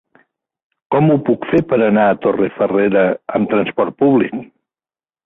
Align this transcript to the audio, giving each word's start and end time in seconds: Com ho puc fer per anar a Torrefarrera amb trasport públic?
Com 0.93 1.11
ho 1.11 1.17
puc 1.27 1.43
fer 1.51 1.59
per 1.73 1.77
anar 1.87 2.05
a 2.05 2.15
Torrefarrera 2.23 3.05
amb 3.39 3.53
trasport 3.53 3.97
públic? 4.01 4.35